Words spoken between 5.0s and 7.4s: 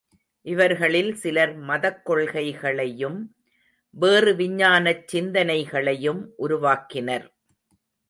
சிந்தனைகளையும் உருவாக்கினர்.